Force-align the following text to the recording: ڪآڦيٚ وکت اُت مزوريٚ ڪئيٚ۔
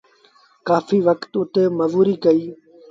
ڪآڦيٚ 0.67 1.05
وکت 1.07 1.33
اُت 1.39 1.53
مزوريٚ 1.79 2.21
ڪئيٚ۔ 2.23 2.51